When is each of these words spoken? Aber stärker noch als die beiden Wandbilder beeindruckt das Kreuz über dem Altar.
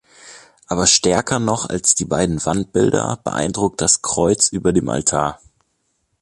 Aber 0.65 0.87
stärker 0.87 1.37
noch 1.37 1.69
als 1.69 1.93
die 1.93 2.05
beiden 2.05 2.43
Wandbilder 2.43 3.19
beeindruckt 3.23 3.81
das 3.81 4.01
Kreuz 4.01 4.47
über 4.47 4.73
dem 4.73 4.89
Altar. 4.89 5.39